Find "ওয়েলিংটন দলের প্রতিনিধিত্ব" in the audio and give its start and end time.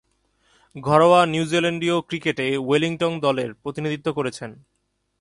2.57-4.07